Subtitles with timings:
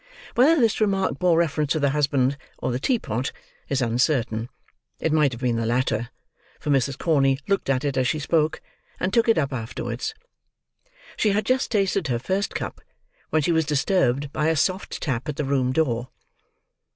[0.33, 3.31] Whether this remark bore reference to the husband, or the teapot,
[3.69, 4.49] is uncertain.
[4.99, 6.09] It might have been the latter;
[6.59, 6.97] for Mrs.
[6.97, 8.61] Corney looked at it as she spoke;
[8.99, 10.15] and took it up afterwards.
[11.17, 12.81] She had just tasted her first cup,
[13.29, 16.09] when she was disturbed by a soft tap at the room door.